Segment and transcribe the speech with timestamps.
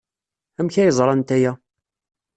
[0.59, 1.51] Amek ay ẓrant aya?